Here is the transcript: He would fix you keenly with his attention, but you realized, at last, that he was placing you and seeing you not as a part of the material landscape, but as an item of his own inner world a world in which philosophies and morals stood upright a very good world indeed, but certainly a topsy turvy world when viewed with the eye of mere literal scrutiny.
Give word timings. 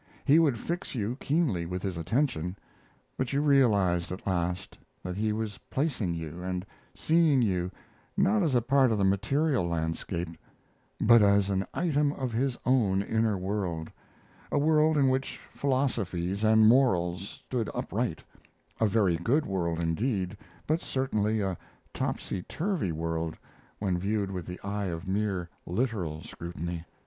He 0.25 0.39
would 0.39 0.57
fix 0.57 0.95
you 0.95 1.15
keenly 1.19 1.67
with 1.67 1.83
his 1.83 1.95
attention, 1.95 2.57
but 3.17 3.33
you 3.33 3.41
realized, 3.43 4.11
at 4.11 4.25
last, 4.25 4.75
that 5.03 5.15
he 5.15 5.31
was 5.31 5.59
placing 5.69 6.15
you 6.15 6.41
and 6.41 6.65
seeing 6.95 7.43
you 7.43 7.69
not 8.17 8.41
as 8.41 8.55
a 8.55 8.63
part 8.63 8.91
of 8.91 8.97
the 8.97 9.03
material 9.03 9.63
landscape, 9.63 10.29
but 10.99 11.21
as 11.21 11.51
an 11.51 11.67
item 11.75 12.13
of 12.13 12.31
his 12.33 12.57
own 12.65 13.03
inner 13.03 13.37
world 13.37 13.91
a 14.51 14.57
world 14.57 14.97
in 14.97 15.07
which 15.07 15.39
philosophies 15.53 16.43
and 16.43 16.67
morals 16.67 17.43
stood 17.45 17.69
upright 17.75 18.23
a 18.79 18.87
very 18.87 19.17
good 19.17 19.45
world 19.45 19.79
indeed, 19.79 20.35
but 20.65 20.81
certainly 20.81 21.41
a 21.41 21.55
topsy 21.93 22.41
turvy 22.41 22.91
world 22.91 23.37
when 23.77 23.99
viewed 23.99 24.31
with 24.31 24.47
the 24.47 24.59
eye 24.61 24.85
of 24.87 25.07
mere 25.07 25.47
literal 25.67 26.23
scrutiny. 26.23 26.83